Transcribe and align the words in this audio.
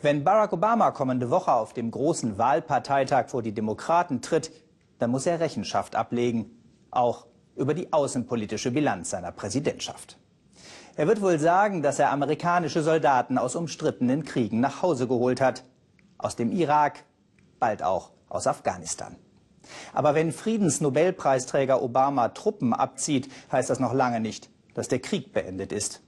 Wenn 0.00 0.22
Barack 0.22 0.52
Obama 0.52 0.92
kommende 0.92 1.28
Woche 1.28 1.52
auf 1.52 1.72
dem 1.72 1.90
großen 1.90 2.38
Wahlparteitag 2.38 3.28
vor 3.28 3.42
die 3.42 3.52
Demokraten 3.52 4.22
tritt, 4.22 4.52
dann 5.00 5.10
muss 5.10 5.26
er 5.26 5.40
Rechenschaft 5.40 5.96
ablegen, 5.96 6.50
auch 6.92 7.26
über 7.56 7.74
die 7.74 7.92
außenpolitische 7.92 8.70
Bilanz 8.70 9.10
seiner 9.10 9.32
Präsidentschaft. 9.32 10.16
Er 10.94 11.08
wird 11.08 11.20
wohl 11.20 11.40
sagen, 11.40 11.82
dass 11.82 11.98
er 11.98 12.12
amerikanische 12.12 12.82
Soldaten 12.82 13.38
aus 13.38 13.56
umstrittenen 13.56 14.24
Kriegen 14.24 14.60
nach 14.60 14.82
Hause 14.82 15.08
geholt 15.08 15.40
hat. 15.40 15.64
Aus 16.16 16.36
dem 16.36 16.52
Irak, 16.52 17.04
bald 17.58 17.82
auch 17.82 18.10
aus 18.28 18.46
Afghanistan. 18.46 19.16
Aber 19.92 20.14
wenn 20.14 20.30
Friedensnobelpreisträger 20.30 21.82
Obama 21.82 22.28
Truppen 22.28 22.72
abzieht, 22.72 23.28
heißt 23.50 23.68
das 23.68 23.80
noch 23.80 23.92
lange 23.92 24.20
nicht, 24.20 24.48
dass 24.74 24.86
der 24.86 25.00
Krieg 25.00 25.32
beendet 25.32 25.72
ist. 25.72 26.02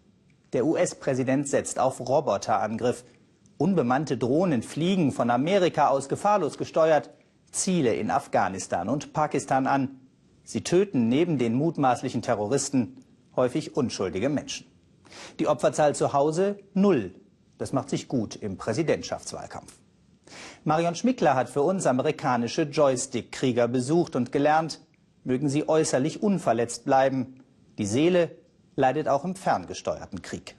Der 0.52 0.64
US-Präsident 0.64 1.48
setzt 1.48 1.78
auf 1.78 2.00
Roboterangriff. 2.00 3.04
Unbemannte 3.60 4.16
Drohnen 4.16 4.62
fliegen 4.62 5.12
von 5.12 5.28
Amerika 5.28 5.88
aus 5.88 6.08
gefahrlos 6.08 6.56
gesteuert 6.56 7.10
Ziele 7.52 7.94
in 7.94 8.10
Afghanistan 8.10 8.88
und 8.88 9.12
Pakistan 9.12 9.66
an. 9.66 10.00
Sie 10.44 10.64
töten 10.64 11.10
neben 11.10 11.36
den 11.36 11.52
mutmaßlichen 11.52 12.22
Terroristen 12.22 13.04
häufig 13.36 13.76
unschuldige 13.76 14.30
Menschen. 14.30 14.66
Die 15.38 15.46
Opferzahl 15.46 15.94
zu 15.94 16.14
Hause 16.14 16.58
null. 16.72 17.14
Das 17.58 17.74
macht 17.74 17.90
sich 17.90 18.08
gut 18.08 18.34
im 18.34 18.56
Präsidentschaftswahlkampf. 18.56 19.74
Marion 20.64 20.94
Schmickler 20.94 21.34
hat 21.34 21.50
für 21.50 21.60
uns 21.60 21.84
amerikanische 21.84 22.62
Joystick-Krieger 22.62 23.68
besucht 23.68 24.16
und 24.16 24.32
gelernt, 24.32 24.80
mögen 25.22 25.50
sie 25.50 25.68
äußerlich 25.68 26.22
unverletzt 26.22 26.86
bleiben. 26.86 27.44
Die 27.76 27.84
Seele 27.84 28.30
leidet 28.76 29.06
auch 29.06 29.26
im 29.26 29.36
ferngesteuerten 29.36 30.22
Krieg. 30.22 30.56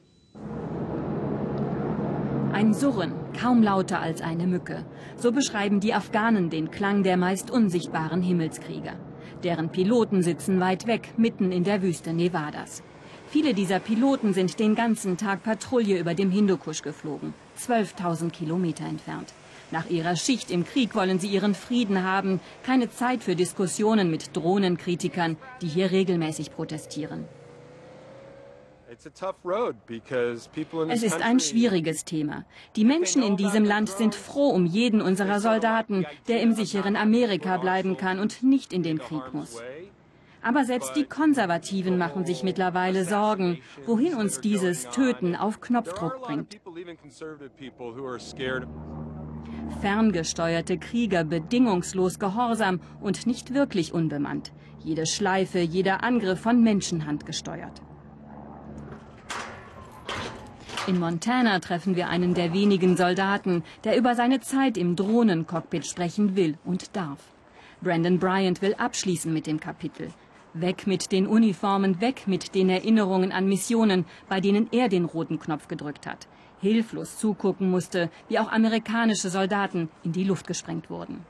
Ein 2.53 2.73
Surren, 2.73 3.13
kaum 3.39 3.63
lauter 3.63 4.01
als 4.01 4.21
eine 4.21 4.45
Mücke. 4.45 4.83
So 5.15 5.31
beschreiben 5.31 5.79
die 5.79 5.93
Afghanen 5.93 6.49
den 6.49 6.69
Klang 6.69 7.01
der 7.01 7.15
meist 7.15 7.49
unsichtbaren 7.49 8.21
Himmelskrieger. 8.21 8.95
Deren 9.41 9.69
Piloten 9.69 10.21
sitzen 10.21 10.59
weit 10.59 10.85
weg, 10.85 11.13
mitten 11.15 11.53
in 11.53 11.63
der 11.63 11.81
Wüste 11.81 12.11
Nevadas. 12.11 12.83
Viele 13.29 13.53
dieser 13.53 13.79
Piloten 13.79 14.33
sind 14.33 14.59
den 14.59 14.75
ganzen 14.75 15.15
Tag 15.15 15.43
Patrouille 15.43 15.97
über 15.97 16.13
dem 16.13 16.29
Hindukusch 16.29 16.81
geflogen, 16.81 17.33
12.000 17.57 18.31
Kilometer 18.31 18.83
entfernt. 18.83 19.33
Nach 19.71 19.89
ihrer 19.89 20.17
Schicht 20.17 20.51
im 20.51 20.65
Krieg 20.65 20.93
wollen 20.93 21.19
sie 21.19 21.29
ihren 21.29 21.55
Frieden 21.55 22.03
haben, 22.03 22.41
keine 22.63 22.89
Zeit 22.91 23.23
für 23.23 23.37
Diskussionen 23.37 24.11
mit 24.11 24.35
Drohnenkritikern, 24.35 25.37
die 25.61 25.67
hier 25.67 25.91
regelmäßig 25.91 26.51
protestieren. 26.51 27.23
Es 30.89 31.03
ist 31.03 31.21
ein 31.21 31.39
schwieriges 31.39 32.03
Thema. 32.03 32.43
Die 32.75 32.83
Menschen 32.83 33.23
in 33.23 33.37
diesem 33.37 33.63
Land 33.63 33.87
sind 33.87 34.15
froh 34.15 34.49
um 34.49 34.65
jeden 34.65 35.01
unserer 35.01 35.39
Soldaten, 35.39 36.05
der 36.27 36.41
im 36.41 36.53
sicheren 36.53 36.97
Amerika 36.97 37.57
bleiben 37.57 37.95
kann 37.95 38.19
und 38.19 38.43
nicht 38.43 38.73
in 38.73 38.83
den 38.83 38.99
Krieg 38.99 39.33
muss. 39.33 39.61
Aber 40.41 40.65
selbst 40.65 40.95
die 40.95 41.05
Konservativen 41.05 41.97
machen 41.97 42.25
sich 42.25 42.43
mittlerweile 42.43 43.05
Sorgen, 43.05 43.59
wohin 43.85 44.15
uns 44.15 44.41
dieses 44.41 44.89
Töten 44.89 45.37
auf 45.37 45.61
Knopfdruck 45.61 46.21
bringt. 46.23 46.59
Ferngesteuerte 49.79 50.77
Krieger 50.77 51.23
bedingungslos 51.23 52.19
gehorsam 52.19 52.81
und 52.99 53.25
nicht 53.25 53.53
wirklich 53.53 53.93
unbemannt. 53.93 54.51
Jede 54.79 55.05
Schleife, 55.05 55.59
jeder 55.59 56.03
Angriff 56.03 56.41
von 56.41 56.61
Menschenhand 56.61 57.25
gesteuert. 57.25 57.81
In 60.87 60.99
Montana 60.99 61.59
treffen 61.59 61.95
wir 61.95 62.09
einen 62.09 62.33
der 62.33 62.53
wenigen 62.53 62.97
Soldaten, 62.97 63.63
der 63.83 63.97
über 63.97 64.15
seine 64.15 64.39
Zeit 64.39 64.77
im 64.77 64.95
Drohnencockpit 64.95 65.85
sprechen 65.85 66.35
will 66.35 66.57
und 66.65 66.95
darf. 66.95 67.19
Brandon 67.83 68.17
Bryant 68.17 68.63
will 68.63 68.73
abschließen 68.73 69.31
mit 69.31 69.45
dem 69.45 69.59
Kapitel. 69.59 70.09
Weg 70.55 70.87
mit 70.87 71.11
den 71.11 71.27
Uniformen, 71.27 72.01
weg 72.01 72.23
mit 72.25 72.55
den 72.55 72.69
Erinnerungen 72.69 73.31
an 73.31 73.47
Missionen, 73.47 74.05
bei 74.27 74.41
denen 74.41 74.69
er 74.71 74.89
den 74.89 75.05
roten 75.05 75.39
Knopf 75.39 75.67
gedrückt 75.67 76.07
hat. 76.07 76.27
Hilflos 76.61 77.17
zugucken 77.19 77.69
musste, 77.69 78.09
wie 78.27 78.39
auch 78.39 78.51
amerikanische 78.51 79.29
Soldaten 79.29 79.89
in 80.03 80.13
die 80.13 80.23
Luft 80.23 80.47
gesprengt 80.47 80.89
wurden. 80.89 81.23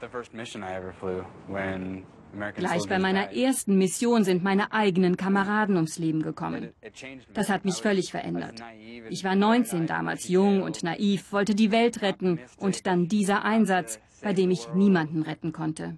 Gleich 2.56 2.88
bei 2.88 3.00
meiner 3.00 3.34
ersten 3.34 3.78
Mission 3.78 4.24
sind 4.24 4.44
meine 4.44 4.72
eigenen 4.72 5.18
Kameraden 5.18 5.76
ums 5.76 5.98
Leben 5.98 6.22
gekommen. 6.22 6.70
Das 7.34 7.50
hat 7.50 7.66
mich 7.66 7.82
völlig 7.82 8.12
verändert. 8.12 8.64
Ich 9.10 9.24
war 9.24 9.36
19 9.36 9.88
damals, 9.88 10.28
jung 10.30 10.62
und 10.64 10.84
naiv, 10.84 11.32
wollte 11.32 11.56
die 11.56 11.72
Welt 11.72 12.02
retten 12.02 12.40
und 12.58 12.88
dann 12.88 13.08
dieser 13.08 13.44
Einsatz, 13.44 14.00
bei 14.22 14.34
dem 14.34 14.52
ich 14.52 14.74
niemanden 14.74 15.24
retten 15.24 15.52
konnte. 15.52 15.98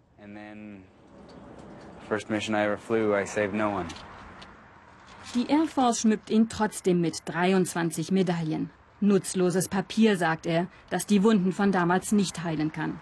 Die 5.36 5.48
Air 5.48 5.66
Force 5.68 6.02
schmückt 6.02 6.30
ihn 6.30 6.50
trotzdem 6.50 7.02
mit 7.02 7.18
23 7.26 8.12
Medaillen. 8.12 8.70
Nutzloses 9.00 9.68
Papier, 9.68 10.18
sagt 10.18 10.46
er, 10.46 10.68
das 10.90 11.06
die 11.06 11.24
Wunden 11.24 11.52
von 11.52 11.72
damals 11.72 12.12
nicht 12.12 12.44
heilen 12.44 12.72
kann. 12.72 13.00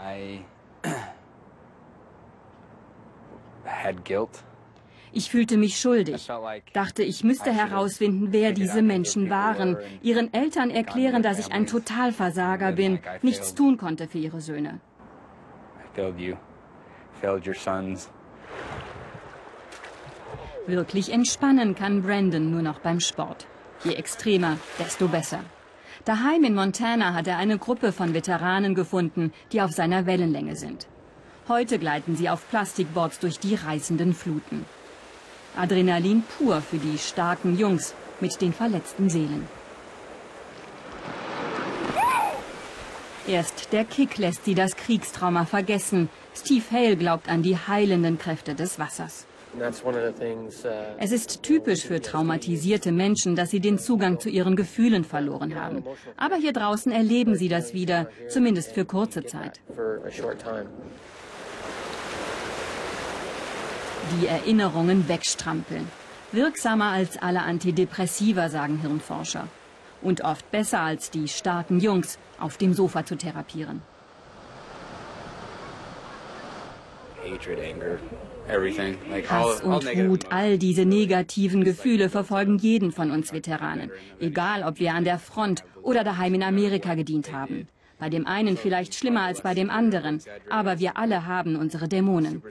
I 0.00 0.44
ich 5.12 5.30
fühlte 5.30 5.56
mich 5.56 5.80
schuldig, 5.80 6.28
dachte, 6.72 7.02
ich 7.02 7.24
müsste 7.24 7.52
herausfinden, 7.52 8.28
wer 8.30 8.52
diese 8.52 8.82
Menschen 8.82 9.30
waren, 9.30 9.76
ihren 10.02 10.32
Eltern 10.32 10.70
erklären, 10.70 11.22
dass 11.22 11.38
ich 11.38 11.52
ein 11.52 11.66
Totalversager 11.66 12.72
bin, 12.72 13.00
nichts 13.22 13.54
tun 13.54 13.76
konnte 13.78 14.08
für 14.08 14.18
ihre 14.18 14.40
Söhne. 14.40 14.80
Wirklich 20.66 21.12
entspannen 21.12 21.74
kann 21.74 22.02
Brandon 22.02 22.50
nur 22.50 22.62
noch 22.62 22.80
beim 22.80 23.00
Sport. 23.00 23.46
Je 23.84 23.94
extremer, 23.94 24.58
desto 24.78 25.08
besser. 25.08 25.40
Daheim 26.04 26.44
in 26.44 26.54
Montana 26.54 27.14
hat 27.14 27.26
er 27.26 27.38
eine 27.38 27.58
Gruppe 27.58 27.92
von 27.92 28.14
Veteranen 28.14 28.74
gefunden, 28.74 29.32
die 29.52 29.62
auf 29.62 29.72
seiner 29.72 30.06
Wellenlänge 30.06 30.56
sind. 30.56 30.86
Heute 31.48 31.78
gleiten 31.78 32.14
sie 32.14 32.28
auf 32.28 32.46
Plastikboards 32.50 33.20
durch 33.20 33.38
die 33.38 33.54
reißenden 33.54 34.12
Fluten. 34.12 34.66
Adrenalin 35.56 36.22
pur 36.22 36.60
für 36.60 36.76
die 36.76 36.98
starken 36.98 37.58
Jungs 37.58 37.94
mit 38.20 38.38
den 38.42 38.52
verletzten 38.52 39.08
Seelen. 39.08 39.48
Erst 43.26 43.72
der 43.72 43.86
Kick 43.86 44.18
lässt 44.18 44.44
sie 44.44 44.54
das 44.54 44.76
Kriegstrauma 44.76 45.46
vergessen. 45.46 46.10
Steve 46.34 46.64
Hale 46.70 46.96
glaubt 46.96 47.30
an 47.30 47.42
die 47.42 47.56
heilenden 47.56 48.18
Kräfte 48.18 48.54
des 48.54 48.78
Wassers. 48.78 49.26
Uh, 49.54 49.62
es 50.98 51.10
ist 51.10 51.42
typisch 51.42 51.84
für 51.84 52.02
traumatisierte 52.02 52.92
Menschen, 52.92 53.34
dass 53.34 53.50
sie 53.50 53.60
den 53.60 53.78
Zugang 53.78 54.20
zu 54.20 54.28
ihren 54.28 54.56
Gefühlen 54.56 55.04
verloren 55.04 55.54
haben. 55.54 55.84
Aber 56.18 56.36
hier 56.36 56.52
draußen 56.52 56.92
erleben 56.92 57.34
sie 57.34 57.48
das 57.48 57.72
wieder, 57.72 58.10
zumindest 58.28 58.72
für 58.72 58.84
kurze 58.84 59.24
Zeit. 59.24 59.60
Die 64.20 64.26
Erinnerungen 64.26 65.08
wegstrampeln. 65.08 65.86
Wirksamer 66.32 66.90
als 66.90 67.16
alle 67.16 67.42
Antidepressiva, 67.42 68.48
sagen 68.48 68.78
Hirnforscher. 68.80 69.48
Und 70.02 70.22
oft 70.22 70.50
besser 70.50 70.80
als 70.80 71.10
die 71.10 71.28
starken 71.28 71.80
Jungs 71.80 72.18
auf 72.38 72.56
dem 72.56 72.74
Sofa 72.74 73.04
zu 73.04 73.16
therapieren. 73.16 73.82
Hass 79.28 79.60
und 79.60 80.08
Wut, 80.08 80.26
all 80.30 80.58
diese 80.58 80.84
negativen 80.84 81.64
Gefühle 81.64 82.08
verfolgen 82.08 82.58
jeden 82.58 82.92
von 82.92 83.10
uns 83.10 83.32
Veteranen, 83.32 83.90
egal 84.20 84.62
ob 84.62 84.78
wir 84.78 84.94
an 84.94 85.04
der 85.04 85.18
Front 85.18 85.64
oder 85.82 86.04
daheim 86.04 86.34
in 86.34 86.42
Amerika 86.42 86.94
gedient 86.94 87.32
haben. 87.32 87.68
Bei 87.98 88.08
dem 88.08 88.26
einen 88.26 88.56
vielleicht 88.56 88.94
schlimmer 88.94 89.22
als 89.22 89.40
bei 89.40 89.54
dem 89.54 89.70
anderen, 89.70 90.22
aber 90.48 90.78
wir 90.78 90.96
alle 90.96 91.26
haben 91.26 91.56
unsere 91.56 91.88
Dämonen. 91.88 92.42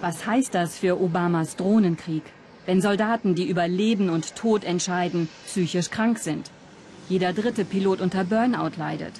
Was 0.00 0.26
heißt 0.26 0.54
das 0.54 0.78
für 0.78 1.00
Obamas 1.00 1.56
Drohnenkrieg, 1.56 2.22
wenn 2.64 2.80
Soldaten, 2.80 3.34
die 3.34 3.48
über 3.48 3.68
Leben 3.68 4.08
und 4.08 4.34
Tod 4.36 4.64
entscheiden, 4.64 5.28
psychisch 5.44 5.90
krank 5.90 6.18
sind? 6.18 6.50
Jeder 7.08 7.32
dritte 7.32 7.64
Pilot 7.64 8.00
unter 8.00 8.24
Burnout 8.24 8.76
leidet. 8.78 9.12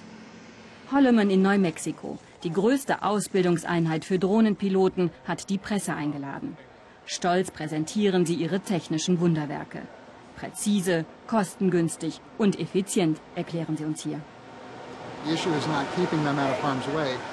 Holloman 0.90 1.30
in 1.30 1.42
Neumexiko, 1.42 2.18
die 2.42 2.52
größte 2.52 3.02
Ausbildungseinheit 3.02 4.04
für 4.04 4.18
Drohnenpiloten, 4.18 5.10
hat 5.24 5.50
die 5.50 5.58
Presse 5.58 5.94
eingeladen. 5.94 6.56
Stolz 7.06 7.52
präsentieren 7.52 8.26
sie 8.26 8.34
ihre 8.34 8.60
technischen 8.60 9.20
Wunderwerke. 9.20 9.82
Präzise, 10.34 11.06
kostengünstig 11.28 12.20
und 12.36 12.58
effizient, 12.58 13.20
erklären 13.36 13.76
sie 13.76 13.84
uns 13.84 14.02
hier. 14.02 14.20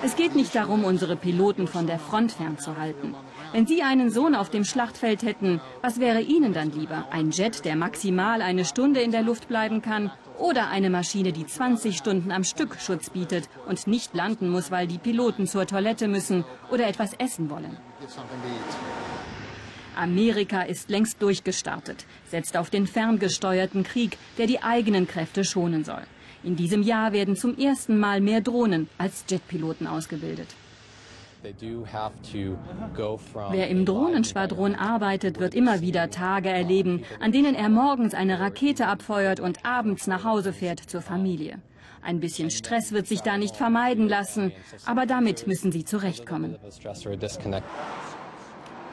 Es 0.03 0.15
geht 0.15 0.35
nicht 0.35 0.55
darum, 0.55 0.83
unsere 0.83 1.15
Piloten 1.15 1.67
von 1.67 1.85
der 1.85 1.99
Front 1.99 2.31
fernzuhalten. 2.31 3.15
Wenn 3.51 3.67
Sie 3.67 3.83
einen 3.83 4.09
Sohn 4.09 4.33
auf 4.33 4.49
dem 4.49 4.63
Schlachtfeld 4.63 5.21
hätten, 5.21 5.61
was 5.81 5.99
wäre 5.99 6.21
Ihnen 6.21 6.53
dann 6.53 6.71
lieber? 6.71 7.05
Ein 7.11 7.29
Jet, 7.29 7.65
der 7.65 7.75
maximal 7.75 8.41
eine 8.41 8.65
Stunde 8.65 9.01
in 9.01 9.11
der 9.11 9.21
Luft 9.21 9.47
bleiben 9.47 9.83
kann 9.83 10.11
oder 10.39 10.69
eine 10.69 10.89
Maschine, 10.89 11.33
die 11.33 11.45
20 11.45 11.95
Stunden 11.95 12.31
am 12.31 12.43
Stück 12.43 12.77
Schutz 12.79 13.11
bietet 13.11 13.47
und 13.67 13.85
nicht 13.85 14.15
landen 14.15 14.49
muss, 14.49 14.71
weil 14.71 14.87
die 14.87 14.97
Piloten 14.97 15.45
zur 15.45 15.67
Toilette 15.67 16.07
müssen 16.07 16.45
oder 16.71 16.87
etwas 16.87 17.13
essen 17.13 17.51
wollen? 17.51 17.77
Amerika 19.95 20.61
ist 20.61 20.89
längst 20.89 21.21
durchgestartet, 21.21 22.05
setzt 22.29 22.57
auf 22.57 22.69
den 22.69 22.87
ferngesteuerten 22.87 23.83
Krieg, 23.83 24.17
der 24.37 24.47
die 24.47 24.61
eigenen 24.61 25.07
Kräfte 25.07 25.43
schonen 25.43 25.83
soll. 25.83 26.03
In 26.43 26.55
diesem 26.55 26.81
Jahr 26.83 27.13
werden 27.13 27.35
zum 27.35 27.57
ersten 27.57 27.97
Mal 27.99 28.19
mehr 28.19 28.41
Drohnen 28.41 28.89
als 28.97 29.23
Jetpiloten 29.29 29.87
ausgebildet. 29.87 30.47
Wer 33.51 33.67
im 33.69 33.85
Drohnenschwadron 33.85 34.75
arbeitet, 34.75 35.39
wird 35.39 35.53
immer 35.53 35.81
wieder 35.81 36.09
Tage 36.09 36.49
erleben, 36.49 37.03
an 37.19 37.31
denen 37.31 37.55
er 37.55 37.69
morgens 37.69 38.13
eine 38.13 38.39
Rakete 38.39 38.87
abfeuert 38.87 39.39
und 39.39 39.65
abends 39.65 40.07
nach 40.07 40.23
Hause 40.23 40.53
fährt 40.53 40.79
zur 40.79 41.01
Familie. 41.01 41.59
Ein 42.01 42.19
bisschen 42.19 42.49
Stress 42.49 42.91
wird 42.91 43.07
sich 43.07 43.21
da 43.21 43.37
nicht 43.37 43.55
vermeiden 43.55 44.09
lassen, 44.09 44.51
aber 44.85 45.05
damit 45.05 45.47
müssen 45.47 45.71
sie 45.71 45.85
zurechtkommen. 45.85 46.57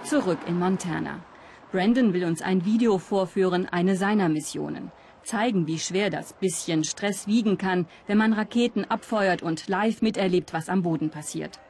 Zurück 0.05 0.39
in 0.47 0.59
Montana. 0.59 1.21
Brandon 1.71 2.13
will 2.13 2.25
uns 2.25 2.43
ein 2.43 2.65
Video 2.65 2.99
vorführen, 2.99 3.69
eine 3.71 3.97
seiner 3.97 4.29
Missionen. 4.29 4.91
Zeigen, 5.23 5.67
wie 5.67 5.79
schwer 5.79 6.11
das 6.11 6.33
bisschen 6.33 6.85
Stress 6.85 7.27
wiegen 7.27 7.59
kann, 7.59 7.87
wenn 8.07 8.19
man 8.19 8.33
Raketen 8.33 8.85
abfeuert 8.87 9.43
und 9.43 9.69
live 9.69 10.03
miterlebt, 10.03 10.53
was 10.53 10.69
am 10.69 10.83
Boden 10.83 11.11
passiert. 11.11 11.61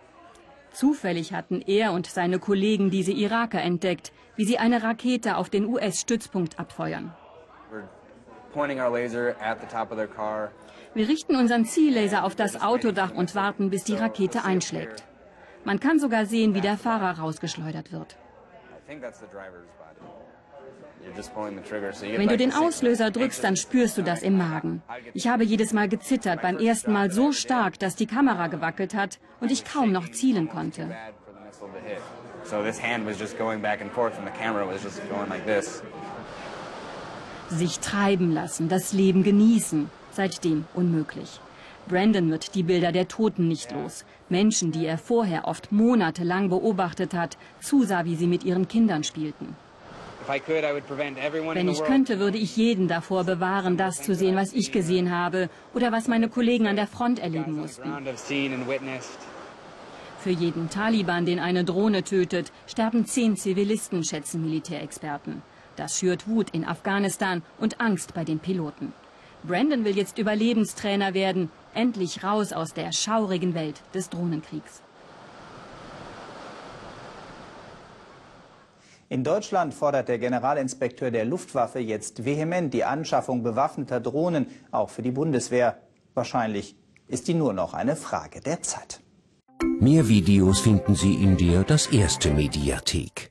Zufällig 0.73 1.33
hatten 1.33 1.61
er 1.61 1.93
und 1.93 2.07
seine 2.07 2.39
Kollegen 2.39 2.91
diese 2.91 3.13
Iraker 3.13 3.61
entdeckt, 3.61 4.13
wie 4.37 4.45
sie 4.45 4.59
eine 4.59 4.83
Rakete 4.83 5.37
auf 5.37 5.51
den 5.51 5.67
US-Stützpunkt 5.67 6.59
abfeuern. 6.59 7.13
Wir 10.95 11.09
richten 11.09 11.37
unseren 11.37 11.65
Ziellaser 11.65 12.25
auf 12.25 12.37
das 12.37 12.61
Autodach 12.61 13.13
und 13.13 13.35
warten, 13.35 13.71
bis 13.71 13.85
die 13.85 13.95
Rakete 13.95 14.45
einschlägt. 14.45 15.05
Man 15.65 15.79
kann 15.79 15.99
sogar 15.99 16.27
sehen, 16.27 16.55
wie 16.55 16.61
der 16.61 16.79
Fahrer 16.79 17.19
rausgeschleudert 17.19 17.93
wird. 17.93 18.17
Wenn 22.17 22.29
du 22.29 22.37
den 22.37 22.53
Auslöser 22.53 23.11
drückst, 23.11 23.43
dann 23.43 23.57
spürst 23.57 23.97
du 23.97 24.03
das 24.03 24.23
im 24.23 24.37
Magen. 24.37 24.83
Ich 25.15 25.29
habe 25.29 25.45
jedes 25.45 25.73
Mal 25.73 25.89
gezittert, 25.89 26.43
beim 26.43 26.59
ersten 26.59 26.93
Mal 26.93 27.11
so 27.11 27.33
stark, 27.33 27.79
dass 27.79 27.97
die 27.97 28.07
Kamera 28.07 28.49
gewackelt 28.49 28.95
hat 28.95 29.19
und 29.41 29.51
ich 29.51 29.65
kaum 29.65 29.93
noch 29.93 30.11
zielen 30.11 30.49
konnte. 30.49 30.95
Sich 37.49 37.81
treiben 37.81 38.33
lassen, 38.33 38.69
das 38.69 38.93
Leben 38.93 39.23
genießen, 39.23 39.91
seitdem 40.13 40.67
unmöglich. 40.75 41.41
Brandon 41.91 42.31
wird 42.31 42.55
die 42.55 42.63
Bilder 42.63 42.93
der 42.93 43.09
Toten 43.09 43.49
nicht 43.49 43.73
los. 43.73 44.05
Menschen, 44.29 44.71
die 44.71 44.87
er 44.87 44.97
vorher 44.97 45.49
oft 45.49 45.73
monatelang 45.73 46.49
beobachtet 46.49 47.15
hat, 47.15 47.37
zusah, 47.61 48.05
wie 48.05 48.15
sie 48.15 48.29
mit 48.29 48.45
ihren 48.45 48.69
Kindern 48.69 49.03
spielten. 49.03 49.57
Wenn 50.29 51.69
ich 51.69 51.83
könnte, 51.83 52.21
würde 52.21 52.39
ich 52.39 52.57
jeden 52.57 52.87
davor 52.87 53.25
bewahren, 53.25 53.77
das 53.77 54.03
zu 54.03 54.15
sehen, 54.15 54.37
was 54.37 54.53
ich 54.53 54.71
gesehen 54.71 55.11
habe 55.11 55.51
oder 55.75 55.91
was 55.91 56.07
meine 56.07 56.29
Kollegen 56.29 56.69
an 56.69 56.77
der 56.77 56.87
Front 56.87 57.19
erleben 57.19 57.55
mussten. 57.55 57.93
Für 60.21 60.31
jeden 60.31 60.71
Taliban, 60.71 61.27
den 61.27 61.41
eine 61.41 61.65
Drohne 61.65 62.05
tötet, 62.05 62.53
sterben 62.69 63.05
zehn 63.05 63.37
Zivilisten, 63.37 64.05
schätzen 64.05 64.43
Militärexperten. 64.43 65.43
Das 65.75 65.99
schürt 65.99 66.29
Wut 66.29 66.51
in 66.51 66.65
Afghanistan 66.65 67.43
und 67.59 67.81
Angst 67.81 68.15
bei 68.15 68.23
den 68.23 68.39
Piloten. 68.39 68.93
Brandon 69.43 69.85
will 69.85 69.97
jetzt 69.97 70.19
Überlebenstrainer 70.19 71.15
werden, 71.15 71.51
endlich 71.75 72.25
raus 72.25 72.53
aus 72.53 72.75
der 72.75 72.93
schaurigen 72.93 73.55
Welt 73.55 73.83
des 73.95 74.11
Drohnenkriegs. 74.11 74.83
In 79.09 79.25
Deutschland 79.25 79.75
fordert 79.75 80.09
der 80.09 80.21
Generalinspekteur 80.21 81.11
der 81.11 81.25
Luftwaffe 81.25 81.81
jetzt 81.81 82.25
vehement 82.25 82.73
die 82.73 82.85
Anschaffung 82.85 83.43
bewaffneter 83.43 83.99
Drohnen, 83.99 84.47
auch 84.71 84.89
für 84.89 85.03
die 85.03 85.11
Bundeswehr. 85.11 85.79
Wahrscheinlich 86.15 86.77
ist 87.09 87.27
die 87.27 87.35
nur 87.35 87.53
noch 87.53 87.75
eine 87.75 87.97
Frage 87.97 88.41
der 88.41 88.63
Zeit. 88.63 89.01
Mehr 89.81 90.09
Videos 90.09 90.61
finden 90.61 90.95
Sie 90.95 91.15
in 91.15 91.37
der 91.37 91.65
Das 91.65 91.89
Erste 91.89 92.31
Mediathek. 92.31 93.30